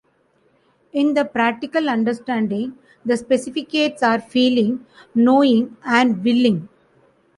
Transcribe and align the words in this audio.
In 0.93 1.13
the 1.13 1.23
practical 1.25 1.87
understanding, 1.87 2.75
the 3.05 3.13
specificates 3.13 4.01
are 4.01 4.19
feeling, 4.19 4.83
knowing 5.13 5.77
and 5.85 6.23
willing. 6.23 6.67